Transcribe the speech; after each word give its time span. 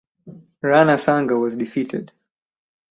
Rana 0.63 0.97
Sanga 0.97 1.37
was 1.37 1.55
defeated. 1.55 2.11